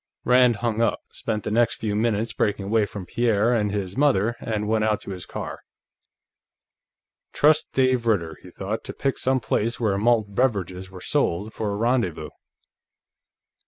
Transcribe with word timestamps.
Rand 0.25 0.55
hung 0.65 0.81
up, 0.81 1.01
spent 1.11 1.43
the 1.43 1.51
next 1.51 1.75
few 1.75 1.95
minutes 1.95 2.33
breaking 2.33 2.65
away 2.65 2.87
from 2.87 3.05
Pierre 3.05 3.53
and 3.53 3.71
his 3.71 3.95
mother, 3.95 4.35
and 4.39 4.67
went 4.67 4.83
out 4.83 4.99
to 5.01 5.11
his 5.11 5.27
car. 5.27 5.59
Trust 7.33 7.71
Dave 7.73 8.07
Ritter, 8.07 8.35
he 8.41 8.49
thought, 8.49 8.83
to 8.85 8.93
pick 8.93 9.19
some 9.19 9.39
place 9.39 9.79
where 9.79 9.95
malt 9.99 10.33
beverages 10.33 10.89
were 10.89 11.01
sold, 11.01 11.53
for 11.53 11.69
a 11.69 11.75
rendezvous. 11.75 12.31